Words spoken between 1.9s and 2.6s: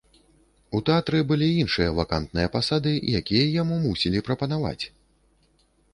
вакантныя